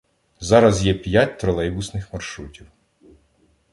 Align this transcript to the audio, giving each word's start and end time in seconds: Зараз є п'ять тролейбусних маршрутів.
Зараз 0.39 0.85
є 0.85 0.93
п'ять 0.93 1.39
тролейбусних 1.39 2.13
маршрутів. 2.13 2.67